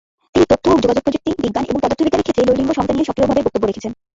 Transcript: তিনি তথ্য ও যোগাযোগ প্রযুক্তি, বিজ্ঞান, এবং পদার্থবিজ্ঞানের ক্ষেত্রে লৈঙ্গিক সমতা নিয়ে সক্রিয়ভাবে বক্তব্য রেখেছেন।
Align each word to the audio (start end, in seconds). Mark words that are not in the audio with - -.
তিনি 0.33 0.45
তথ্য 0.51 0.65
ও 0.73 0.81
যোগাযোগ 0.83 1.03
প্রযুক্তি, 1.05 1.29
বিজ্ঞান, 1.45 1.63
এবং 1.69 1.79
পদার্থবিজ্ঞানের 1.83 2.25
ক্ষেত্রে 2.25 2.47
লৈঙ্গিক 2.47 2.75
সমতা 2.77 2.93
নিয়ে 2.95 3.07
সক্রিয়ভাবে 3.09 3.43
বক্তব্য 3.45 3.65
রেখেছেন। 3.69 3.91